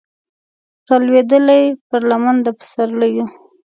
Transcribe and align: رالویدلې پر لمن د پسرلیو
رالویدلې 0.87 1.61
پر 1.87 2.01
لمن 2.09 2.35
د 2.45 2.47
پسرلیو 2.59 3.25